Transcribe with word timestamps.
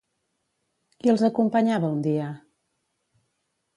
Qui 1.03 1.11
els 1.13 1.23
acompanyava 1.29 1.93
un 1.99 2.03
dia? 2.11 2.31